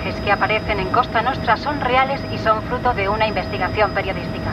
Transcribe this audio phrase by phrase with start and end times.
[0.00, 4.50] Personajes que aparecen en Costa Nostra son reales y son fruto de una investigación periodística.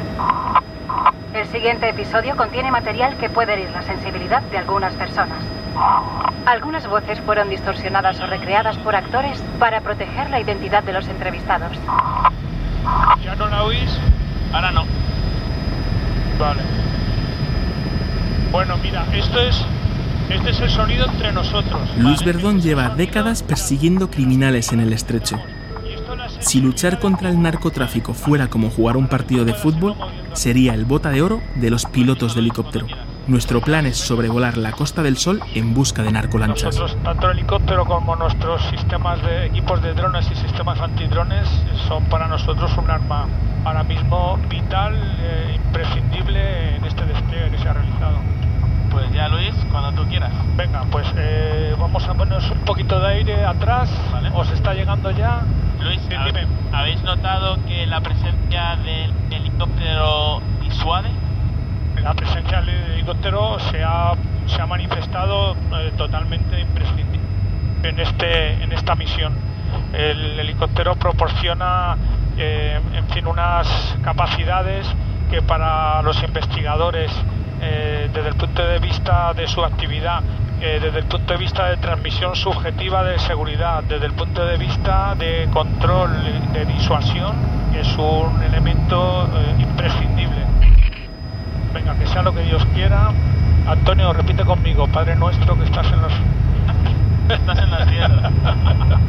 [1.33, 5.37] El siguiente episodio contiene material que puede herir la sensibilidad de algunas personas.
[6.45, 11.71] Algunas voces fueron distorsionadas o recreadas por actores para proteger la identidad de los entrevistados.
[13.23, 13.98] ¿Ya no la oís?
[14.51, 14.84] Ahora no.
[16.37, 16.61] Vale.
[18.51, 19.65] Bueno, mira, esto es.
[20.30, 21.81] Este es el sonido entre nosotros.
[21.98, 22.23] Luis.
[22.23, 25.40] Verdón Este lleva décadas persiguiendo criminales en el estrecho.
[26.40, 29.96] Si luchar contra el narcotráfico fuera como jugar un partido de fútbol,
[30.34, 32.85] sería el bota de oro de los pilotos de helicóptero.
[33.27, 36.77] Nuestro plan es sobrevolar la Costa del Sol en busca de narcolanchas.
[36.77, 41.48] Nosotros, tanto el helicóptero como nuestros sistemas de equipos de drones y sistemas antidrones
[41.88, 43.27] son para nosotros un arma
[43.66, 48.26] ahora mismo vital, eh, imprescindible en este despliegue que se ha realizado.
[48.98, 50.31] Pues ya, Luis, cuando tú quieras.
[50.55, 53.91] Venga, pues eh, vamos a ponernos un poquito de aire atrás.
[54.12, 54.31] Vale.
[54.34, 55.41] ¿Os está llegando ya?
[55.79, 56.48] Luis, Sí, ¿hab- dime.
[56.71, 61.09] ¿habéis notado que la presencia del helicóptero disuade?
[62.01, 64.13] La presencia del helicóptero se ha,
[64.47, 67.19] se ha manifestado eh, totalmente imprescindible
[67.84, 69.34] en, este, en esta misión.
[69.94, 71.95] El helicóptero proporciona,
[72.35, 74.91] eh, en fin, unas capacidades
[75.29, 77.11] que para los investigadores,
[77.62, 80.22] eh, desde el punto de vista de su actividad,
[80.62, 84.58] eh, desde el punto de vista de transmisión subjetiva de seguridad, desde el punto de
[84.58, 86.09] vista de control,
[86.53, 87.35] de disuasión,
[87.75, 90.46] es un elemento eh, imprescindible.
[91.73, 93.12] Venga, que sea lo que Dios quiera.
[93.67, 96.13] Antonio, repite conmigo, Padre nuestro que estás en los...
[97.29, 98.31] Estás en la tierra.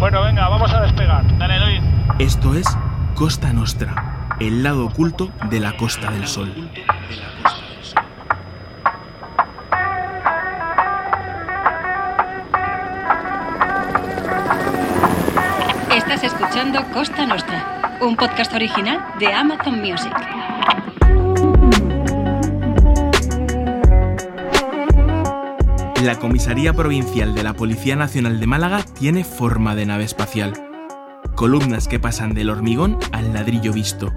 [0.00, 1.22] Bueno, venga, vamos a despegar.
[1.36, 1.82] Dale, Luis.
[2.18, 2.66] Esto es
[3.14, 6.70] Costa Nostra, el lado oculto de la Costa del Sol.
[16.92, 20.12] Costa Nostra, un podcast original de Amazon Music.
[26.02, 30.52] La Comisaría Provincial de la Policía Nacional de Málaga tiene forma de nave espacial.
[31.34, 34.12] Columnas que pasan del hormigón al ladrillo visto.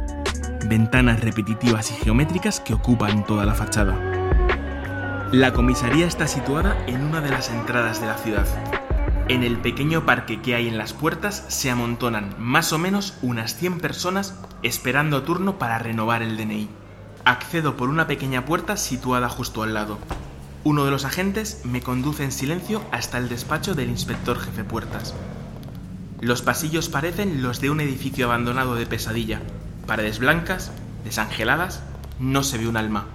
[0.68, 3.98] Ventanas repetitivas y geométricas que ocupan toda la fachada.
[5.32, 8.73] La comisaría está situada en una de las entradas de la ciudad.
[9.30, 13.56] En el pequeño parque que hay en las puertas se amontonan más o menos unas
[13.56, 16.68] 100 personas esperando turno para renovar el DNI.
[17.24, 19.98] Accedo por una pequeña puerta situada justo al lado.
[20.66, 25.16] Uno de los agentes me conduce en silencio hasta el despacho del inspector jefe puertas.
[26.20, 29.42] Los pasillos parecen los de un edificio abandonado de pesadilla.
[29.88, 30.74] Paredes blancas,
[31.06, 31.82] desangeladas,
[32.20, 33.06] no se ve un alma.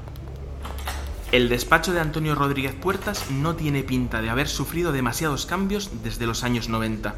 [1.31, 6.27] El despacho de Antonio Rodríguez Puertas no tiene pinta de haber sufrido demasiados cambios desde
[6.27, 7.16] los años 90.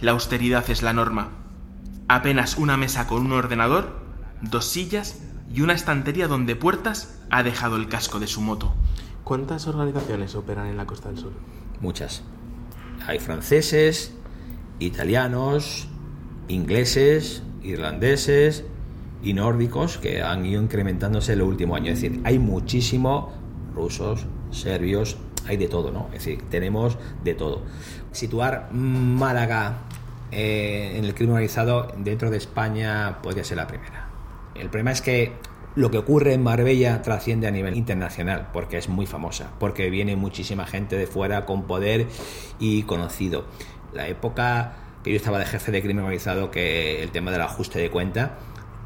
[0.00, 1.28] La austeridad es la norma.
[2.08, 3.98] Apenas una mesa con un ordenador,
[4.40, 5.20] dos sillas
[5.52, 8.72] y una estantería donde Puertas ha dejado el casco de su moto.
[9.24, 11.34] ¿Cuántas organizaciones operan en la Costa del Sol?
[11.82, 12.22] Muchas.
[13.06, 14.14] Hay franceses,
[14.78, 15.86] italianos,
[16.48, 18.64] ingleses, irlandeses
[19.22, 21.90] y nórdicos que han ido incrementándose en los últimos años.
[21.90, 23.34] Es decir, hay muchísimos
[23.74, 25.16] rusos, serbios,
[25.46, 26.06] hay de todo, ¿no?
[26.12, 27.62] Es decir, tenemos de todo.
[28.12, 29.78] Situar Málaga
[30.32, 34.08] eh, en el crimen organizado dentro de España podría ser la primera.
[34.54, 35.32] El problema es que
[35.76, 40.16] lo que ocurre en Marbella trasciende a nivel internacional, porque es muy famosa, porque viene
[40.16, 42.06] muchísima gente de fuera con poder
[42.58, 43.44] y conocido.
[43.92, 47.78] La época que yo estaba de jefe de crimen organizado, que el tema del ajuste
[47.78, 48.38] de cuenta,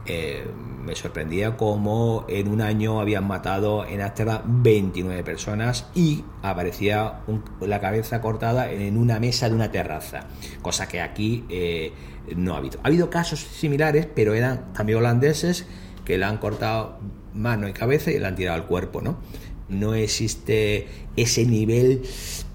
[0.06, 0.46] eh,
[0.84, 7.42] me sorprendía como en un año habían matado en Ámsterdam 29 personas y aparecía un-
[7.60, 10.26] la cabeza cortada en una mesa de una terraza,
[10.62, 11.92] cosa que aquí eh,
[12.36, 12.80] no ha habido.
[12.82, 15.66] Ha habido casos similares, pero eran también holandeses
[16.04, 16.98] que le han cortado
[17.32, 19.16] mano y cabeza y le han tirado al cuerpo, ¿no?
[19.74, 22.02] No existe ese nivel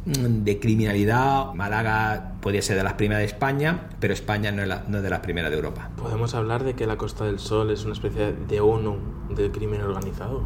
[0.06, 1.54] mm, de criminalidad.
[1.54, 5.04] Málaga podría ser de las primeras de España, pero España no es, la- no es
[5.04, 5.90] de las primeras de Europa.
[5.98, 8.98] Podemos hablar de que la Costa del Sol es una especie de ONU
[9.36, 10.44] del crimen organizado.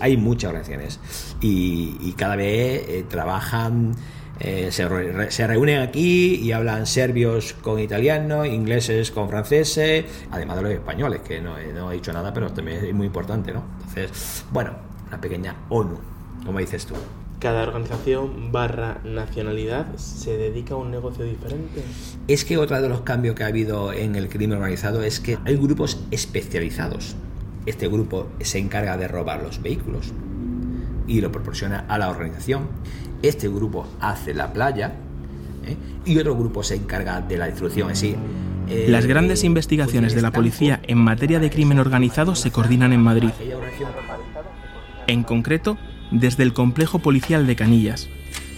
[0.00, 0.98] Hay muchas organizaciones
[1.40, 3.94] y, y cada vez eh, trabajan,
[4.40, 10.56] eh, se, re- se reúnen aquí y hablan serbios con italianos, ingleses con franceses, además
[10.56, 13.52] de los españoles, que no, he- no he dicho nada, pero también es muy importante,
[13.52, 13.62] ¿no?
[13.80, 14.72] Entonces, bueno,
[15.10, 15.98] una pequeña ONU,
[16.46, 16.94] como dices tú.
[17.40, 21.82] Cada organización barra nacionalidad se dedica a un negocio diferente.
[22.28, 25.38] Es que otro de los cambios que ha habido en el crimen organizado es que
[25.44, 27.16] hay grupos especializados.
[27.66, 30.12] Este grupo se encarga de robar los vehículos
[31.06, 32.68] y lo proporciona a la organización.
[33.22, 34.92] Este grupo hace la playa,
[35.66, 35.76] ¿eh?
[36.04, 38.16] y otro grupo se encarga de la distribución en sí.
[38.68, 43.00] Eh, Las grandes investigaciones de la policía en materia de crimen organizado se coordinan en
[43.00, 43.30] Madrid.
[45.10, 45.76] En concreto,
[46.12, 48.08] desde el complejo policial de Canillas.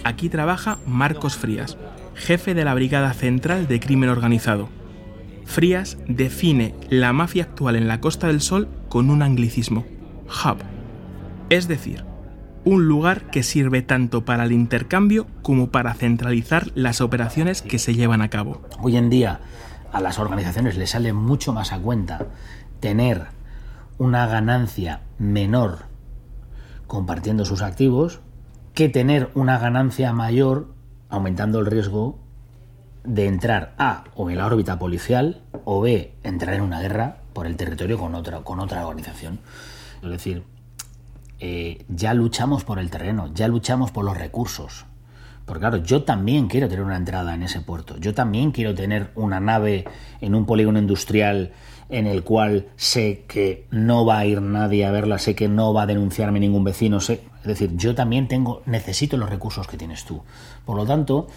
[0.04, 1.78] Aquí trabaja Marcos Frías,
[2.14, 4.68] jefe de la Brigada Central de Crimen Organizado.
[5.46, 9.86] Frías define la mafia actual en la Costa del Sol con un anglicismo,
[10.26, 10.58] hub,
[11.48, 12.04] es decir,
[12.66, 17.94] un lugar que sirve tanto para el intercambio como para centralizar las operaciones que se
[17.94, 18.60] llevan a cabo.
[18.78, 19.40] Hoy en día
[19.90, 22.26] a las organizaciones les sale mucho más a cuenta
[22.80, 23.28] tener
[23.96, 25.91] una ganancia menor
[26.92, 28.20] compartiendo sus activos
[28.74, 30.74] que tener una ganancia mayor
[31.08, 32.18] aumentando el riesgo
[33.02, 37.46] de entrar A o en la órbita policial o B entrar en una guerra por
[37.46, 39.40] el territorio con otra, con otra organización.
[40.02, 40.44] Es decir,
[41.40, 44.84] eh, ya luchamos por el terreno, ya luchamos por los recursos.
[45.46, 49.12] Porque claro, yo también quiero tener una entrada en ese puerto, yo también quiero tener
[49.14, 49.86] una nave
[50.20, 51.52] en un polígono industrial
[51.92, 55.72] en el cual sé que no va a ir nadie a verla, sé que no
[55.74, 59.76] va a denunciarme ningún vecino, sé, es decir, yo también tengo necesito los recursos que
[59.76, 60.22] tienes tú.
[60.64, 61.28] Por lo tanto,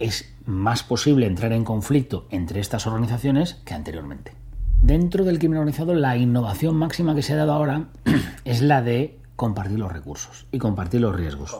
[0.00, 4.32] es más posible entrar en conflicto entre estas organizaciones que anteriormente.
[4.80, 7.86] Dentro del crimen organizado, la innovación máxima que se ha dado ahora
[8.44, 11.56] es la de compartir los recursos y compartir los riesgos.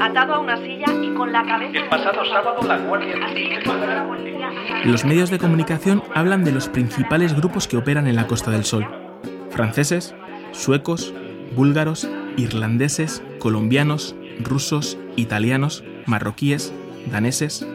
[0.00, 1.78] Atado a una silla y con la cabeza...
[1.78, 3.60] El pasado sábado la Guardia Civil...
[3.64, 4.50] La policía...
[4.84, 8.64] Los medios de comunicación hablan de los principales grupos que operan en la Costa del
[8.64, 8.86] Sol.
[9.50, 10.14] Franceses,
[10.52, 11.14] suecos,
[11.54, 16.72] búlgaros, irlandeses, colombianos, rusos, italianos, marroquíes,
[17.10, 17.66] daneses,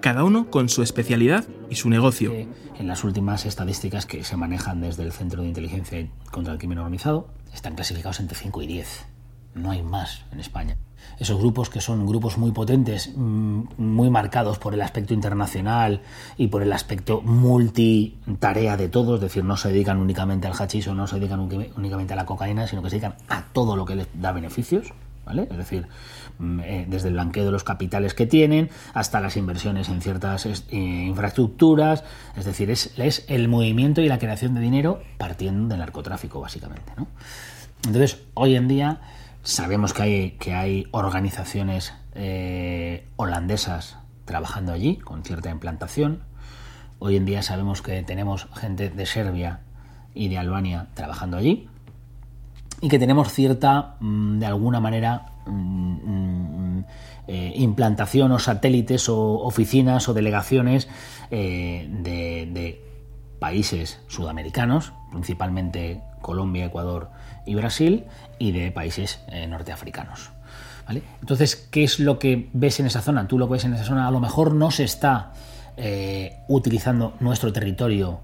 [0.00, 2.32] cada uno con su especialidad y su negocio.
[2.78, 6.78] En las últimas estadísticas que se manejan desde el Centro de Inteligencia contra el Crimen
[6.78, 9.06] Organizado, están clasificados entre 5 y 10.
[9.54, 10.76] No hay más en España.
[11.18, 16.02] Esos grupos que son grupos muy potentes, muy marcados por el aspecto internacional
[16.36, 20.86] y por el aspecto multitarea de todos, es decir, no se dedican únicamente al hachís
[20.88, 23.84] o no se dedican únicamente a la cocaína, sino que se dedican a todo lo
[23.84, 24.92] que les da beneficios,
[25.24, 25.48] ¿vale?
[25.50, 25.88] Es decir,
[26.38, 32.04] desde el blanqueo de los capitales que tienen hasta las inversiones en ciertas infraestructuras,
[32.36, 36.92] es decir, es, es, el movimiento y la creación de dinero partiendo del narcotráfico, básicamente.
[36.96, 37.06] ¿no?
[37.86, 39.00] Entonces, hoy en día
[39.46, 46.24] sabemos que hay, que hay organizaciones eh, holandesas trabajando allí con cierta implantación.
[46.98, 49.60] Hoy en día sabemos que tenemos gente de Serbia
[50.14, 51.68] y de Albania trabajando allí
[52.80, 55.26] y que tenemos cierta, de alguna manera,
[57.28, 60.88] eh, implantación o satélites o oficinas o delegaciones
[61.30, 62.82] eh, de, de,
[63.38, 67.10] países sudamericanos, principalmente Colombia, Ecuador
[67.46, 68.04] y Brasil,
[68.38, 70.30] y de países eh, norteafricanos.
[70.86, 71.02] ¿vale?
[71.20, 73.26] Entonces, ¿qué es lo que ves en esa zona?
[73.28, 75.32] Tú lo que ves en esa zona, a lo mejor no se está
[76.48, 78.20] utilizando nuestro territorio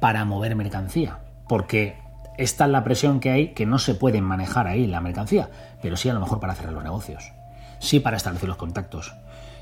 [0.00, 1.18] para mover mercancía,
[1.48, 1.98] porque
[2.36, 5.48] esta es la presión que hay que no se puede manejar ahí la mercancía,
[5.80, 7.32] pero sí a lo mejor para cerrar los negocios,
[7.78, 9.14] sí para establecer los contactos,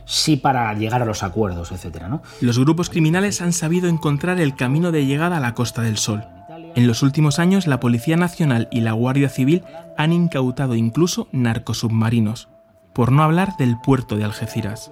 [0.04, 2.22] sí para llegar a los acuerdos, etcétera, ¿no?
[2.40, 6.24] Los grupos criminales han sabido encontrar el camino de llegada a la Costa del Sol.
[6.74, 9.62] En los últimos años, la Policía Nacional y la Guardia Civil
[9.98, 12.48] han incautado incluso narcosubmarinos,
[12.94, 14.90] por no hablar del puerto de Algeciras,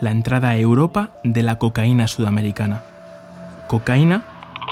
[0.00, 2.82] la entrada a Europa de la cocaína sudamericana.
[3.66, 4.24] Cocaína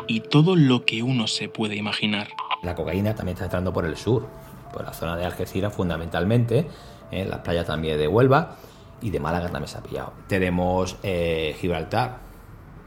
[0.07, 2.29] y todo lo que uno se puede imaginar.
[2.63, 4.29] La cocaína también está entrando por el sur,
[4.73, 6.69] por la zona de Algeciras fundamentalmente,
[7.11, 8.57] en las playas también de Huelva
[9.03, 10.13] y de Málaga también se ha pillado.
[10.29, 12.19] Tenemos eh, Gibraltar,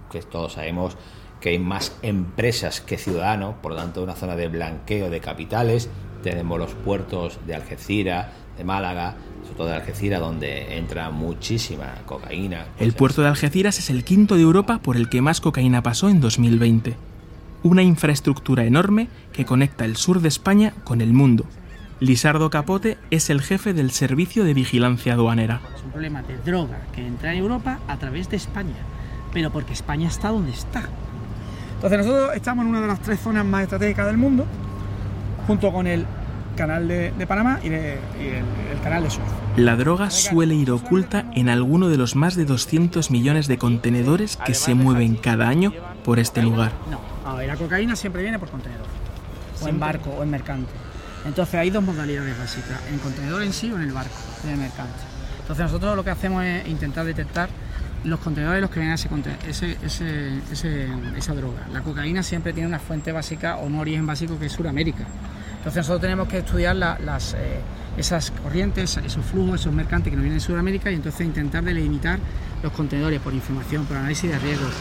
[0.09, 0.97] que todos sabemos
[1.39, 5.89] que hay más empresas que ciudadanos, por lo tanto una zona de blanqueo de capitales.
[6.23, 8.27] Tenemos los puertos de Algeciras,
[8.57, 12.65] de Málaga, sobre todo de Algeciras, donde entra muchísima cocaína.
[12.79, 16.09] El puerto de Algeciras es el quinto de Europa por el que más cocaína pasó
[16.09, 17.09] en 2020
[17.63, 21.45] una infraestructura enorme que conecta el sur de España con el mundo.
[21.99, 25.61] Lisardo Capote es el jefe del Servicio de Vigilancia Aduanera.
[25.75, 28.77] Es un problema de droga que entra en Europa a través de España,
[29.33, 30.87] pero porque España está donde está.
[31.79, 34.45] Entonces nosotros estamos en una de las tres zonas más estratégicas del mundo,
[35.47, 36.05] junto con el
[36.57, 38.43] canal de, de Panamá y, de, y el,
[38.73, 39.25] el, canal de Suez.
[39.55, 44.35] La droga suele ir oculta en alguno de los más de 200 millones de contenedores
[44.35, 45.71] que se mueven cada año
[46.03, 46.73] por este lugar.
[46.91, 48.85] No, ver, la cocaína siempre viene por contenedor,
[49.61, 50.73] o en barco, o en mercante.
[51.25, 54.57] Entonces hay dos modalidades básicas, en contenedor en sí o en el barco, en el
[54.57, 54.99] mercante.
[55.39, 57.47] Entonces nosotros lo que hacemos es intentar detectar
[58.03, 58.97] los contenedores los que vienen
[59.47, 59.77] ese,
[61.17, 61.67] esa droga.
[61.71, 65.05] La cocaína siempre tiene una fuente básica o un origen básico que es Sudamérica.
[65.57, 67.59] Entonces nosotros tenemos que estudiar la, las, eh,
[67.97, 72.17] esas corrientes, esos flujos, esos mercantes que nos vienen de Sudamérica y entonces intentar delimitar
[72.63, 74.71] los contenedores por información, por análisis de riesgos,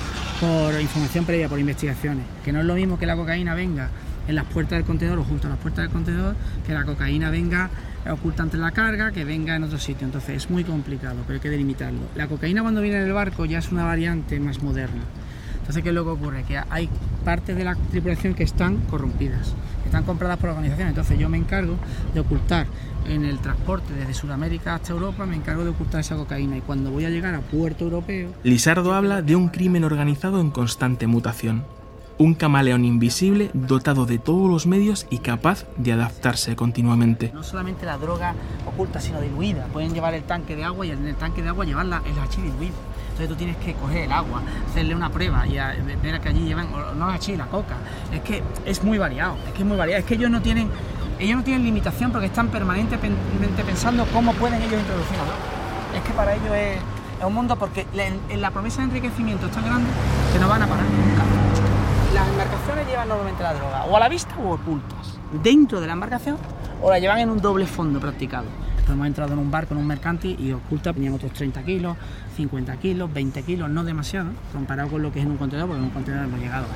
[0.41, 2.25] por información previa, por investigaciones.
[2.45, 3.91] Que no es lo mismo que la cocaína venga
[4.29, 7.31] en las puertas del contenedor o junto a las puertas del contenedor, que la cocaína
[7.31, 7.71] venga
[8.07, 10.07] oculta entre la carga, que venga en otro sitio.
[10.07, 12.01] Entonces es muy complicado, pero hay que delimitarlo.
[12.15, 15.03] La cocaína cuando viene en el barco ya es una variante más moderna.
[15.69, 16.45] Entonces, ¿qué es lo que ocurre?
[16.45, 16.89] Que hay
[17.27, 20.93] partes de la tripulación que están corrompidas, que están compradas por organizaciones.
[20.93, 21.77] Entonces yo me encargo
[22.15, 22.67] de ocultar
[23.07, 26.57] en el transporte desde Sudamérica hasta Europa, me encargo de ocultar esa cocaína.
[26.57, 28.33] Y cuando voy a llegar a puerto europeo...
[28.45, 31.65] Lisardo habla de un crimen organizado en constante mutación
[32.19, 37.31] un camaleón invisible dotado de todos los medios y capaz de adaptarse continuamente.
[37.33, 38.35] No solamente la droga
[38.67, 39.67] oculta, sino diluida.
[39.67, 42.43] Pueden llevar el tanque de agua y en el tanque de agua llevar el hachís
[42.43, 42.75] diluido.
[43.11, 45.55] Entonces tú tienes que coger el agua, hacerle una prueba y
[46.03, 47.77] ver a que allí llevan, no hachís, la coca.
[48.13, 50.01] Es que es muy variado, es que es muy variado.
[50.01, 50.69] Es que ellos no tienen,
[51.19, 55.17] ellos no tienen limitación porque están permanentemente pensando cómo pueden ellos introducir.
[55.97, 56.79] Es que para ellos es,
[57.25, 59.91] un mundo porque en la promesa de enriquecimiento es tan grande
[60.33, 61.68] que no van a parar nunca
[62.15, 65.93] las embarcaciones llevan normalmente la droga o a la vista o ocultas, dentro de la
[65.93, 66.37] embarcación
[66.81, 68.47] o la llevan en un doble fondo practicado.
[68.89, 71.97] Hemos entrado en un barco, en un mercantil y oculta tenían otros 30 kilos,
[72.37, 75.81] 50 kilos, 20 kilos, no demasiado, comparado con lo que es en un contenedor, porque
[75.81, 76.67] en un contenedor hemos llegado,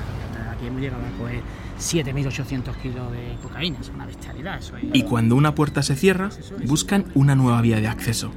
[0.51, 1.41] aquí hemos llegado a coger
[1.79, 4.59] 7.800 kilos de cocaína, es una bestialidad.
[4.59, 6.29] Eso Y cuando una puerta se cierra,
[6.67, 8.31] buscan una nueva vía de acceso.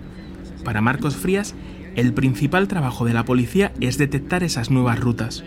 [0.64, 1.54] Para Marcos Frías,
[1.96, 5.44] el principal trabajo de la policía es detectar esas nuevas rutas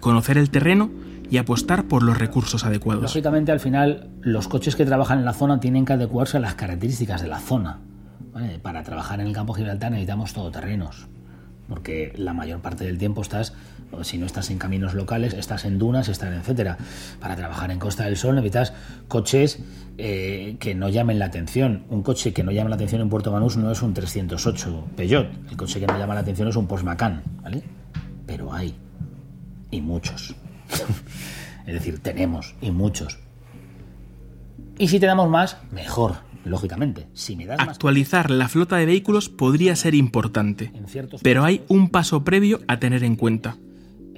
[0.00, 0.90] conocer el terreno
[1.30, 3.02] y apostar por los recursos adecuados.
[3.02, 6.54] Lógicamente, al final, los coches que trabajan en la zona tienen que adecuarse a las
[6.54, 7.78] características de la zona.
[8.62, 11.08] Para trabajar en el campo Gibraltar necesitamos todoterrenos,
[11.68, 13.54] porque la mayor parte del tiempo estás,
[14.02, 16.78] si no estás en caminos locales, estás en dunas, estás en etcétera.
[17.20, 18.72] Para trabajar en Costa del Sol necesitas
[19.08, 19.60] coches
[19.98, 21.84] eh, que no llamen la atención.
[21.90, 25.28] Un coche que no llame la atención en Puerto Banús no es un 308 Peugeot.
[25.50, 27.62] El coche que no llama la atención es un Porsche Macan, ¿vale?
[28.26, 28.74] Pero hay
[29.70, 30.34] y muchos.
[31.66, 33.18] es decir, tenemos y muchos.
[34.78, 37.06] Y si te damos más, mejor, lógicamente.
[37.12, 40.72] Si me das Actualizar la flota de vehículos podría ser importante,
[41.22, 43.56] pero hay un paso previo a tener en cuenta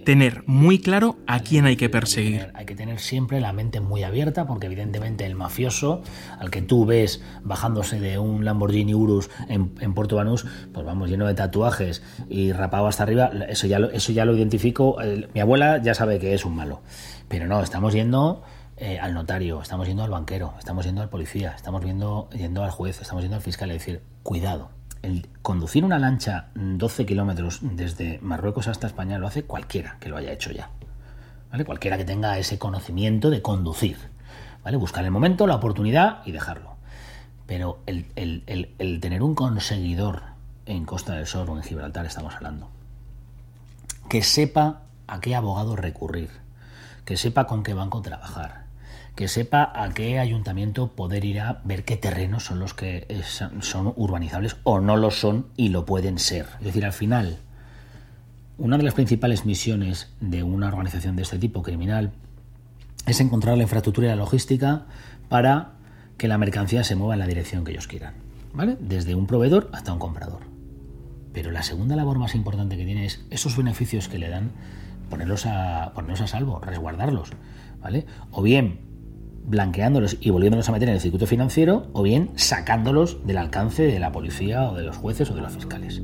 [0.04, 2.50] tener muy claro a quién hay que perseguir.
[2.54, 6.02] Hay que tener siempre la mente muy abierta porque evidentemente el mafioso
[6.38, 11.26] al que tú ves bajándose de un Lamborghini Urus en, Puerto Banús, pues vamos lleno
[11.26, 14.96] de tatuajes y rapado hasta arriba, eso ya lo, eso ya lo identifico.
[15.34, 16.82] mi abuela ya sabe que es un malo,
[17.28, 18.42] pero no, estamos yendo...
[18.78, 22.70] Eh, al notario, estamos yendo al banquero, estamos yendo al policía, estamos viendo, yendo al
[22.70, 24.70] juez, estamos yendo al fiscal, es decir, cuidado,
[25.02, 30.16] el conducir una lancha 12 kilómetros desde Marruecos hasta España lo hace cualquiera que lo
[30.16, 30.70] haya hecho ya.
[31.50, 31.64] ¿Vale?
[31.64, 33.98] Cualquiera que tenga ese conocimiento de conducir.
[34.64, 34.76] ¿Vale?
[34.76, 36.76] Buscar el momento, la oportunidad y dejarlo.
[37.46, 40.22] Pero el, el tener un conseguidor
[40.66, 42.70] en Costa del Sol o en Gibraltar estamos hablando,
[44.08, 46.30] que sepa a qué abogado recurrir,
[47.04, 48.61] que sepa con qué banco trabajar,
[49.14, 53.06] que sepa a qué ayuntamiento poder ir a ver qué terrenos son los que
[53.60, 56.46] son urbanizables o no lo son y lo pueden ser.
[56.60, 57.38] Es decir, al final,
[58.56, 62.12] una de las principales misiones de una organización de este tipo criminal
[63.06, 64.86] es encontrar la infraestructura y la logística
[65.28, 65.72] para
[66.16, 68.14] que la mercancía se mueva en la dirección que ellos quieran,
[68.54, 68.76] ¿vale?
[68.80, 70.40] Desde un proveedor hasta un comprador.
[71.32, 74.52] Pero la segunda labor más importante que tiene es esos beneficios que le dan
[75.10, 77.30] ponerlos a, ponerlos a salvo, resguardarlos,
[77.80, 78.06] ¿vale?
[78.30, 78.91] O bien
[79.44, 83.98] blanqueándolos y volviéndolos a meter en el circuito financiero o bien sacándolos del alcance de
[83.98, 86.02] la policía o de los jueces o de los fiscales.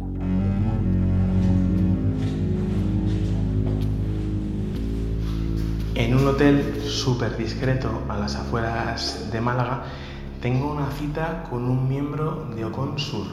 [5.94, 9.82] En un hotel súper discreto a las afueras de Málaga
[10.40, 13.26] tengo una cita con un miembro de Ocon Sur.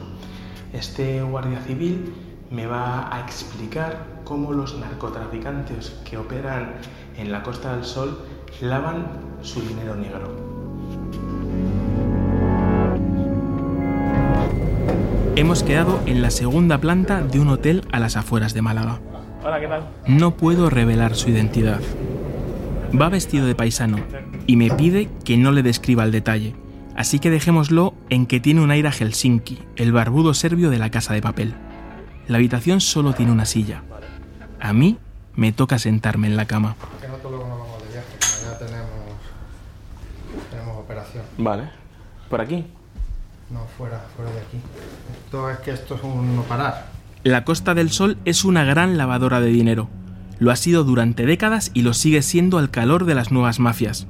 [0.73, 2.11] Este guardia civil
[2.49, 6.73] me va a explicar cómo los narcotraficantes que operan
[7.17, 8.17] en la Costa del Sol
[8.61, 9.07] lavan
[9.41, 10.45] su dinero negro.
[15.35, 19.01] Hemos quedado en la segunda planta de un hotel a las afueras de Málaga.
[19.43, 19.83] Hola, ¿qué tal?
[20.07, 21.81] No puedo revelar su identidad.
[22.99, 23.97] Va vestido de paisano
[24.47, 26.55] y me pide que no le describa el detalle,
[26.95, 30.89] así que dejémoslo en que tiene un aire a Helsinki, el barbudo serbio de la
[30.89, 31.53] casa de papel.
[32.27, 33.83] La habitación solo tiene una silla.
[34.61, 34.97] A mí
[35.35, 36.75] me toca sentarme en la cama.
[41.37, 41.63] Vale.
[42.29, 42.63] ¿Por aquí?
[43.49, 44.57] No, fuera, fuera de aquí.
[45.25, 46.87] Esto es que esto es un no parar.
[47.23, 49.89] La Costa del Sol es una gran lavadora de dinero.
[50.39, 54.07] Lo ha sido durante décadas y lo sigue siendo al calor de las nuevas mafias.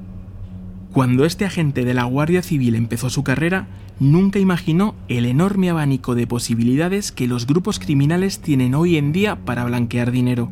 [0.92, 3.68] Cuando este agente de la Guardia Civil empezó su carrera,
[4.00, 9.36] nunca imaginó el enorme abanico de posibilidades que los grupos criminales tienen hoy en día
[9.44, 10.50] para blanquear dinero.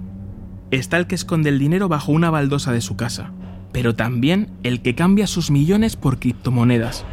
[0.69, 3.31] Está el que esconde el dinero bajo una baldosa de su casa,
[3.73, 7.03] pero también el que cambia sus millones por criptomonedas.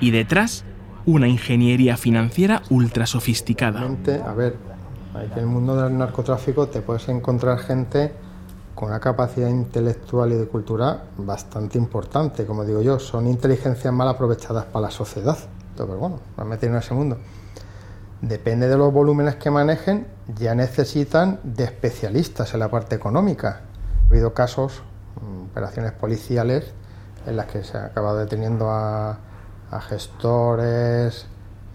[0.00, 0.64] Y detrás,
[1.04, 3.80] una ingeniería financiera ultra sofisticada.
[3.82, 4.56] A ver,
[5.14, 8.12] en el mundo del narcotráfico te puedes encontrar gente
[8.74, 14.08] con una capacidad intelectual y de cultura bastante importante, como digo yo, son inteligencias mal
[14.08, 15.38] aprovechadas para la sociedad.
[15.76, 17.18] Pero bueno, me metido en ese mundo.
[18.20, 20.06] Depende de los volúmenes que manejen,
[20.38, 23.60] ya necesitan de especialistas en la parte económica.
[24.04, 24.82] Ha habido casos,
[25.50, 26.72] operaciones policiales,
[27.26, 29.18] en las que se ha acabado deteniendo a,
[29.88, 31.26] gestores,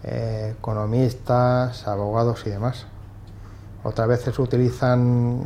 [0.04, 2.86] eh, economistas, abogados y demás.
[3.84, 5.44] Otras veces utilizan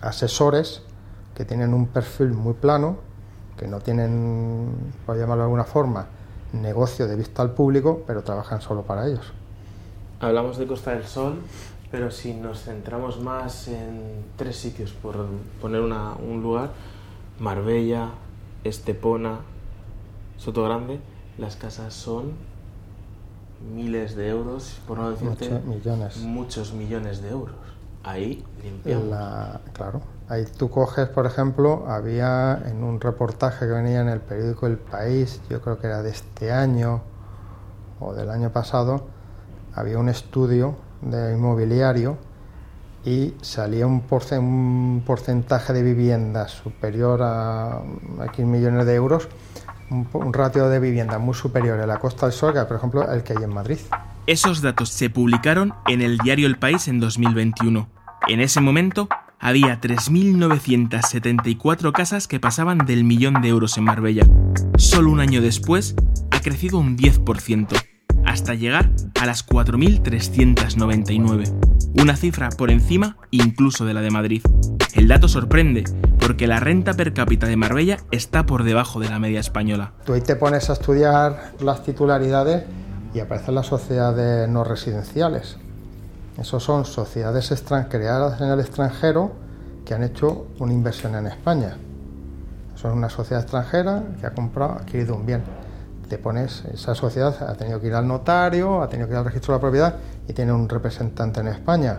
[0.00, 0.82] asesores
[1.36, 2.96] que tienen un perfil muy plano,
[3.56, 6.06] que no tienen, por llamarlo de alguna forma,
[6.52, 9.32] negocio de vista al público, pero trabajan solo para ellos.
[10.20, 11.38] Hablamos de Costa del Sol,
[11.90, 15.26] pero si nos centramos más en tres sitios, por
[15.60, 16.70] poner un lugar,
[17.38, 18.10] Marbella,
[18.64, 19.40] Estepona,
[20.36, 21.00] Soto Grande,
[21.38, 22.32] las casas son
[23.74, 26.16] miles de euros, por no decirte muchos millones.
[26.18, 27.56] muchos millones de euros.
[28.04, 28.44] Ahí
[28.84, 34.20] La, claro, ahí tú coges, por ejemplo, había en un reportaje que venía en el
[34.20, 37.02] periódico El País, yo creo que era de este año
[38.00, 39.06] o del año pasado,
[39.74, 42.16] había un estudio de inmobiliario
[43.08, 47.80] y salía un, porcentaje de viviendas superior a
[48.26, 49.28] X millones de euros,
[49.90, 53.22] un, ratio de vivienda muy superior a la Costa del Sol que, por ejemplo, el
[53.22, 53.78] que hay en Madrid.
[54.26, 57.88] Esos datos se publicaron en el diario El País en 2021.
[58.28, 59.08] En ese momento
[59.40, 64.26] había 3.974 casas que pasaban del millón de euros en Marbella.
[64.76, 65.94] Solo un año después
[66.30, 67.68] ha crecido un 10%,
[68.38, 71.52] hasta llegar a las 4.399,
[72.00, 74.42] una cifra por encima incluso de la de Madrid.
[74.94, 75.82] El dato sorprende,
[76.20, 79.94] porque la renta per cápita de Marbella está por debajo de la media española.
[80.04, 82.62] Tú ahí te pones a estudiar las titularidades
[83.12, 85.56] y aparecen las sociedades no residenciales.
[86.38, 87.52] Esos son sociedades
[87.90, 89.32] creadas en el extranjero
[89.84, 91.76] que han hecho una inversión en España.
[92.76, 95.42] Son una sociedad extranjera que ha comprado, adquirido un bien.
[96.08, 99.26] Te pones, esa sociedad ha tenido que ir al notario, ha tenido que ir al
[99.26, 101.98] registro de la propiedad y tiene un representante en España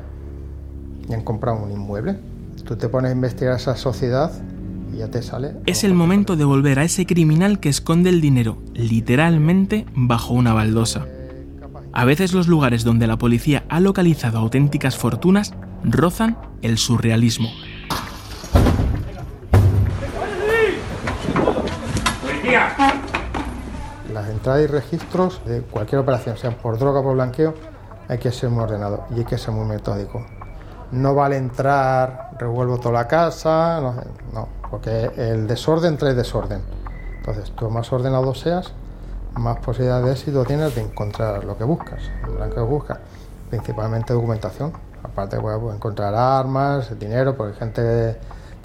[1.08, 2.18] y han comprado un inmueble.
[2.66, 4.32] Tú te pones a investigar esa sociedad
[4.92, 5.54] y ya te sale.
[5.68, 10.54] Es el momento de volver a ese criminal que esconde el dinero literalmente bajo una
[10.54, 11.06] baldosa.
[11.94, 17.50] A veces los lugares donde la policía ha localizado auténticas fortunas rozan el surrealismo.
[22.52, 23.09] Las
[24.46, 27.54] y registros de cualquier operación, sean por droga o por blanqueo,
[28.08, 30.26] hay que ser muy ordenado y hay que ser muy metódico.
[30.92, 33.80] No vale entrar, revuelvo toda la casa,
[34.34, 36.62] no, porque el desorden trae desorden.
[37.18, 38.74] Entonces, tú más ordenado seas,
[39.36, 42.98] más posibilidades de éxito tienes de encontrar lo que buscas, lo que buscas,
[43.50, 44.74] principalmente documentación.
[45.04, 48.18] Aparte puedes encontrar armas, dinero, porque gente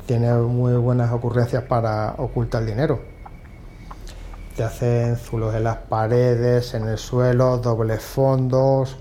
[0.06, 3.13] tiene muy buenas ocurrencias para ocultar dinero.
[4.56, 8.96] Te hacen zulos en las paredes, en el suelo, dobles fondos,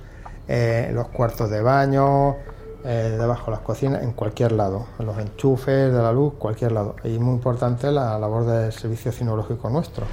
[0.47, 2.37] eh, los cuartos de baño,
[2.83, 6.71] eh, debajo de las cocinas, en cualquier lado, en los enchufes de la luz, cualquier
[6.71, 6.95] lado.
[7.03, 10.05] Y muy importante la labor del servicio cinológico nuestro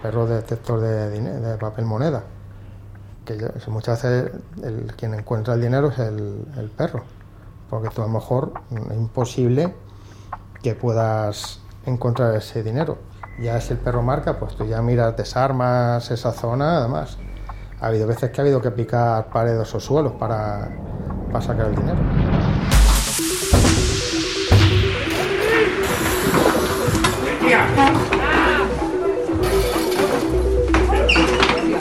[0.00, 2.22] perro detector de, papel moneda.
[3.24, 3.36] Que
[3.66, 7.02] muchas veces el, quien encuentra el dinero es el, perro,
[7.68, 9.74] porque tú a lo mejor es imposible
[10.62, 12.98] que puedas encontrar ese dinero.
[13.40, 17.18] Ya es el perro marca, pues tú ya miras, desarmas esa zona, además.
[17.80, 20.68] Ha habido veces que ha habido que picar paredes o suelos para,
[21.30, 21.98] para sacar el dinero.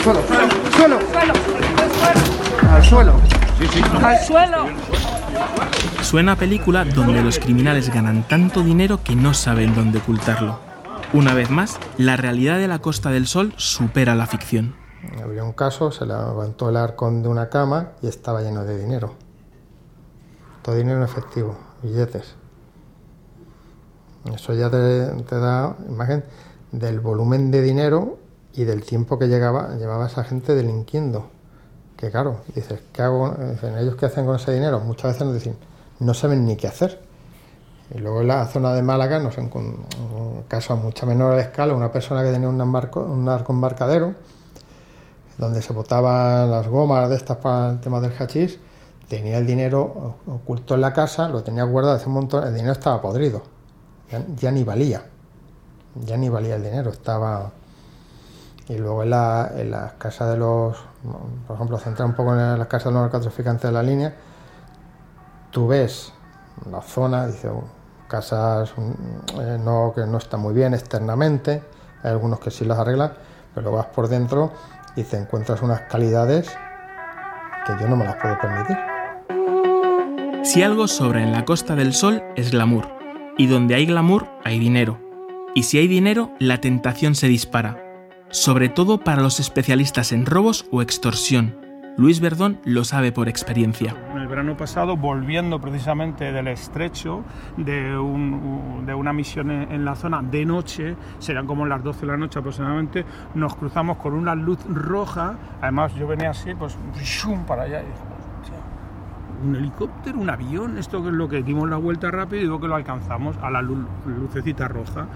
[0.04, 1.00] suelo, suelo, suelo,
[2.72, 3.14] al suelo,
[4.04, 4.68] al suelo.
[6.02, 10.67] Suena a película donde los criminales ganan tanto dinero que no saben dónde ocultarlo.
[11.14, 14.76] Una vez más, la realidad de la Costa del Sol supera la ficción.
[15.24, 19.14] Había un caso, se levantó el arcón de una cama y estaba lleno de dinero.
[20.64, 22.36] Todo dinero en efectivo, billetes.
[24.36, 26.26] Eso ya te, da imagen
[26.74, 28.18] del volumen de dinero
[28.54, 31.30] y del tiempo que llegaba, llevaba esa gente delinquiendo.
[31.96, 33.34] Que claro, dices, ¿qué hago?
[33.54, 34.82] Dicen, ¿ellos qué hacen con ese dinero?
[34.82, 35.56] Muchas veces nos dicen,
[36.00, 37.07] no saben ni qué hacer.
[37.94, 41.74] Y luego en la zona de Málaga, nos en un caso a mucha menor escala,
[41.74, 44.14] una persona que tenía un, un arco embarcadero,
[45.38, 48.60] donde se botaban las gomas de estas para el tema del hachís,
[49.08, 52.74] tenía el dinero oculto en la casa, lo tenía guardado hace un montón, el dinero
[52.74, 53.44] estaba podrido,
[54.12, 55.06] ya, ya ni valía,
[55.96, 57.52] ya ni valía el dinero, estaba...
[58.70, 60.76] Y luego en, la, en las casas de los,
[61.48, 64.14] por ejemplo, centrar un poco en las casas de los narcotraficantes de la línea,
[65.52, 66.12] tú ves
[66.70, 67.77] la zona, dice, oh,
[68.08, 71.64] casas mm, eh, no, que no están muy bien externamente,
[72.04, 73.14] hay algunos que sí las arreglan,
[73.54, 74.52] pero vas por dentro
[74.96, 76.50] y te encuentras unas calidades
[77.66, 78.78] que yo no me las puedo permitir.
[80.44, 82.88] Si algo sobra en la Costa del Sol es glamour,
[83.38, 84.98] y donde hay glamour hay dinero,
[85.54, 87.84] y si hay dinero la tentación se dispara,
[88.30, 91.60] sobre todo para los especialistas en robos o extorsión.
[91.98, 93.96] Luis Verdón lo sabe por experiencia.
[94.38, 97.24] Verano pasado, volviendo precisamente del estrecho
[97.58, 102.18] de, un- una misión en, la zona de noche, serán como las 12 de la
[102.18, 105.34] noche aproximadamente, nos cruzamos con una luz roja.
[105.60, 106.78] Además, yo venía así, pues,
[107.48, 107.82] para allá.
[107.82, 107.98] Y dije,
[108.44, 108.58] "Hostia,
[109.44, 112.60] un helicóptero, un avión, esto que es lo que dimos la vuelta rápido y digo
[112.62, 115.08] que lo alcanzamos a la lu- lucecita roja.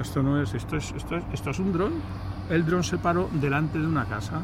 [0.00, 1.92] Esto no es, esto es, esto es, esto es un dron.
[2.50, 4.42] El dron se paró delante de una casa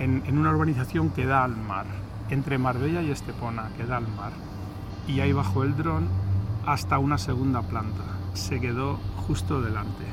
[0.00, 1.86] en, en una urbanización que da al mar,
[2.30, 4.32] entre Marbella y Estepona, que da al mar.
[5.06, 6.08] Y ahí bajó el dron
[6.66, 8.04] hasta una segunda planta.
[8.34, 10.04] Se quedó justo delante.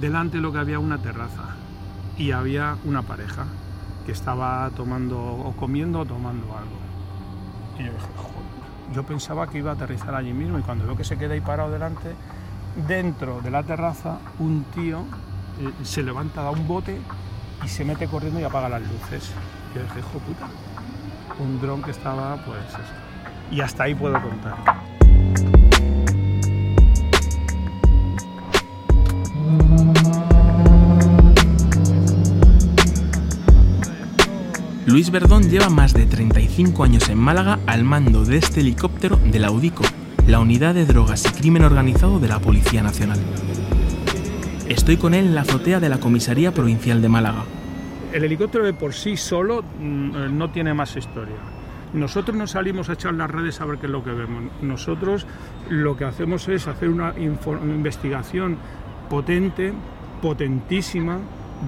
[0.00, 1.56] Delante lo que había una terraza
[2.16, 3.44] y había una pareja
[4.06, 6.78] que estaba tomando o comiendo o tomando algo.
[7.78, 10.96] Y yo dije, joder, yo pensaba que iba a aterrizar allí mismo y cuando veo
[10.96, 12.14] que se queda ahí parado delante,
[12.88, 15.00] dentro de la terraza, un tío
[15.60, 16.98] eh, se levanta, da un bote
[17.64, 19.32] y se mete corriendo y apaga las luces.
[19.74, 20.46] Yo dije, hijo puta,
[21.38, 22.58] un dron que estaba, pues.
[23.50, 24.56] Y hasta ahí puedo contar.
[34.86, 39.38] Luis Verdón lleva más de 35 años en Málaga al mando de este helicóptero de
[39.38, 39.84] la UDICO,
[40.26, 43.20] la Unidad de Drogas y Crimen Organizado de la Policía Nacional.
[44.68, 47.44] Estoy con él en la azotea de la Comisaría Provincial de Málaga.
[48.12, 51.36] El helicóptero de por sí solo mm, eh, no tiene más historia.
[51.92, 54.44] Nosotros no salimos a echar las redes a ver qué es lo que vemos.
[54.62, 55.26] Nosotros
[55.68, 58.58] lo que hacemos es hacer una investigación
[59.08, 59.72] potente,
[60.22, 61.18] potentísima,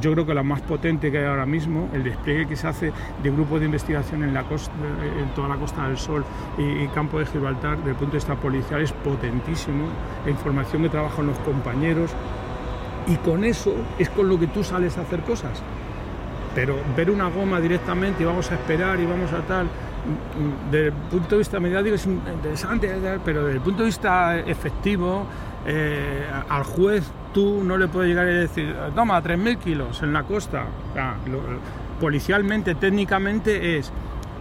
[0.01, 2.93] yo creo que la más potente que hay ahora mismo, el despliegue que se hace
[3.23, 4.73] de grupos de investigación en, la costa,
[5.21, 6.25] en toda la Costa del Sol
[6.57, 9.89] y, y Campo de Gibraltar, desde el punto de vista policial, es potentísimo.
[10.25, 12.13] La información que trabajan los compañeros,
[13.07, 15.63] y con eso es con lo que tú sales a hacer cosas.
[16.55, 19.69] Pero ver una goma directamente y vamos a esperar y vamos a tal,
[20.71, 22.93] desde el punto de vista mediático es interesante,
[23.25, 25.27] pero desde el punto de vista efectivo,
[25.65, 30.25] eh, al juez tú no le puedes llegar y decir, toma, 3.000 kilos en la
[30.25, 30.67] costa.
[32.01, 33.93] Policialmente, técnicamente es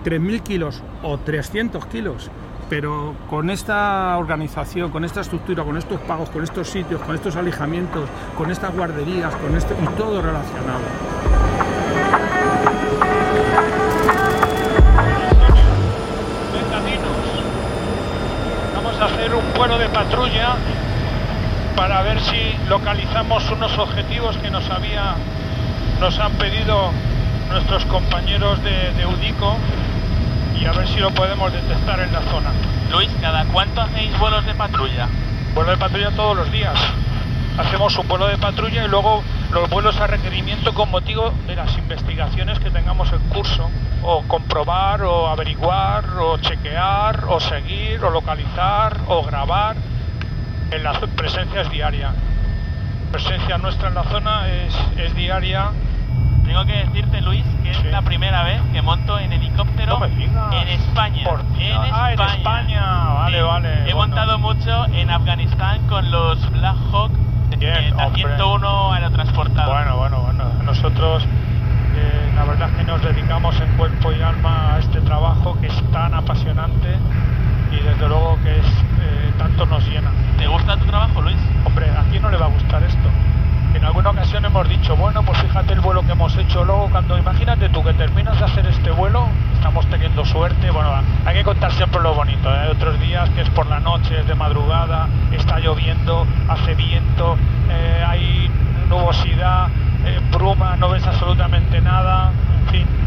[0.04, 2.30] 3.000 kilos o 300 kilos.
[2.69, 7.36] Pero con esta organización, con esta estructura, con estos pagos, con estos sitios, con estos
[7.36, 11.20] alejamientos, con estas guarderías, con esto y todo relacionado.
[20.03, 20.55] Patrulla
[21.75, 25.13] para ver si localizamos unos objetivos que nos había
[25.99, 26.89] nos han pedido
[27.51, 29.55] nuestros compañeros de, de UDICO
[30.59, 32.49] y a ver si lo podemos detectar en la zona.
[32.91, 35.07] Luis, ¿cada cuánto hacéis vuelos de patrulla?
[35.53, 36.73] Vuelo de patrulla todos los días.
[37.59, 41.77] Hacemos un vuelo de patrulla y luego los vuelos a requerimiento con motivo de las
[41.77, 43.69] investigaciones que tengamos en curso.
[44.03, 49.75] O comprobar, o averiguar, o chequear, o seguir, o localizar, o grabar.
[50.71, 52.13] En la presencia es diaria.
[53.12, 55.69] Presencia nuestra en la zona es, es diaria.
[56.45, 60.67] Tengo que decirte, Luis, que es la primera vez que monto en helicóptero No en
[60.69, 61.23] España.
[61.25, 61.77] Por en.
[61.93, 62.81] Ah, en España.
[63.13, 63.43] Vale, Sí.
[63.43, 63.97] vale, He bueno.
[63.97, 67.12] montado mucho en Afganistán con los Black Hawk
[67.57, 68.23] Bien, la hombre.
[68.23, 69.71] 101 aerotransportado.
[69.71, 70.43] Bueno, bueno, bueno.
[70.63, 71.23] Nosotros
[71.95, 75.67] eh, la verdad es que nos dedicamos en cuerpo y alma a este trabajo que
[75.67, 76.97] es tan apasionante
[77.71, 80.12] y desde luego que es eh, tanto nos llena.
[80.38, 81.38] ¿Te gusta tu trabajo, Luis?
[81.65, 83.10] Hombre, ¿a quién no le va a gustar esto?
[83.73, 87.17] En alguna ocasión hemos dicho, bueno, pues fíjate el vuelo que hemos hecho luego, cuando
[87.17, 90.91] imagínate tú que terminas de hacer este vuelo, estamos teniendo suerte, bueno,
[91.25, 92.67] hay que contar siempre lo bonito, ¿eh?
[92.69, 97.38] otros días que es por la noche, es de madrugada, está lloviendo, hace viento,
[97.69, 98.51] eh, hay
[98.89, 99.69] nubosidad,
[100.34, 103.00] bruma, no ves absolutamente nada, en fin.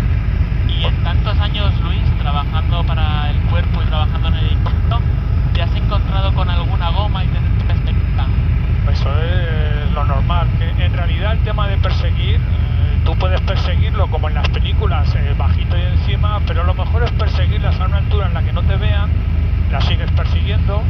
[0.85, 5.01] En tantos años, Luis, trabajando para el cuerpo y trabajando en el impacto,
[5.55, 8.27] ¿te has encontrado con alguna goma y te perspectiva?
[8.93, 10.47] Eso es lo normal.
[10.61, 15.35] En realidad, el tema de perseguir, eh, tú puedes perseguirlo como en las películas, eh,
[15.39, 18.63] bajito y encima, pero lo mejor es perseguirlas a una altura en la que no
[18.63, 19.09] te vean,
[19.71, 20.83] las sigues persiguiendo,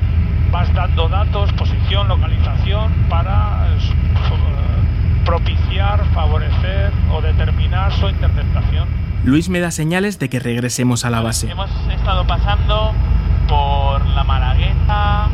[0.50, 8.88] vas dando datos, posición, localización, para eh, propiciar, favorecer o determinar su interceptación.
[9.24, 11.50] Luis me da señales de que regresemos a la base.
[11.50, 12.92] Hemos estado pasando
[13.48, 15.28] por la Malagueta,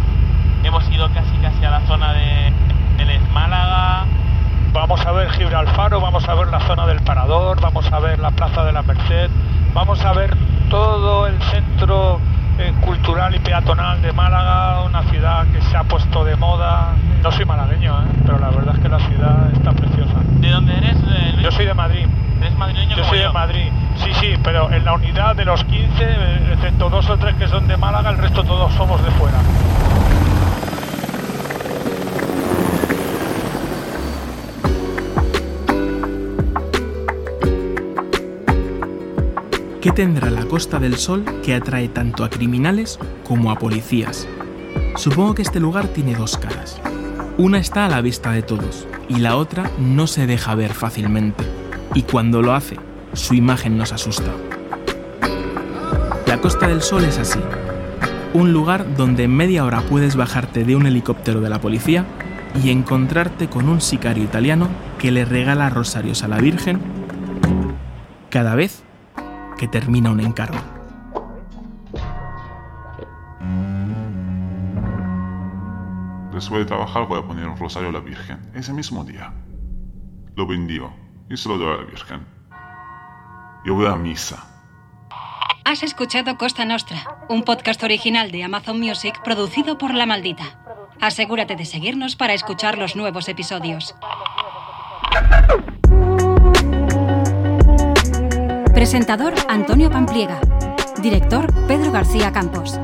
[0.63, 2.53] hemos ido casi casi a la zona de
[2.97, 4.07] Vélez Málaga.
[4.73, 8.31] Vamos a ver Gibralfaro, vamos a ver la zona del Parador, vamos a ver la
[8.31, 9.29] Plaza de la Merced,
[9.75, 10.37] vamos a ver
[10.69, 12.21] todo el centro
[12.61, 16.95] eh, cultural y peatonal de Málaga, una ciudad que se ha puesto de moda.
[17.25, 18.07] No soy malagueño, ¿eh?
[18.25, 20.15] pero la verdad es que la ciudad está preciosa.
[20.39, 21.43] ¿De dónde eres, eh, Luis?
[21.43, 22.07] Yo soy de Madrid.
[22.41, 23.33] ¿Eres madrileño Yo como soy de?
[23.33, 23.69] Madrid,
[24.03, 27.47] sí, sí, pero en la unidad de los 15, eh, excepto dos o tres que
[27.47, 29.39] son de Málaga, el resto todos somos de fuera.
[39.83, 44.27] ¿Qué tendrá la Costa del Sol que atrae tanto a criminales como a policías?
[44.97, 46.81] Supongo que este lugar tiene dos caras.
[47.37, 51.60] Una está a la vista de todos y la otra no se deja ver fácilmente.
[51.93, 52.77] Y cuando lo hace,
[53.15, 54.33] su imagen nos asusta.
[56.27, 57.41] La Costa del Sol es así.
[58.33, 62.05] Un lugar donde en media hora puedes bajarte de un helicóptero de la policía
[62.63, 64.69] y encontrarte con un sicario italiano
[65.01, 66.81] que le regala rosarios a la Virgen
[68.29, 68.85] cada vez
[69.59, 70.59] que termina un encargo.
[76.33, 78.39] Después de trabajar voy a poner un rosario a la Virgen.
[78.55, 79.33] Ese mismo día.
[80.37, 82.27] Lo bendigo y se lo a la Virgen.
[83.65, 84.45] Yo voy a misa.
[85.65, 90.59] Has escuchado Costa Nostra, un podcast original de Amazon Music producido por La Maldita.
[91.01, 93.95] Asegúrate de seguirnos para escuchar los nuevos episodios.
[98.75, 100.41] Presentador Antonio Pampliega.
[101.01, 102.81] Director Pedro García Campos.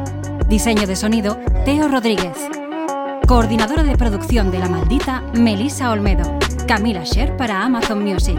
[0.47, 2.37] Diseño de sonido Teo Rodríguez.
[3.27, 6.39] Coordinadora de producción de La Maldita Melissa Olmedo.
[6.67, 8.39] Camila Sher para Amazon Music.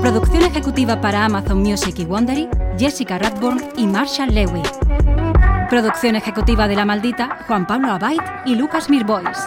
[0.00, 4.62] Producción ejecutiva para Amazon Music y Wondery, Jessica Radburn y Marshall Lewy.
[5.70, 9.38] Producción ejecutiva de La Maldita, Juan Pablo Abait y Lucas Mirbois.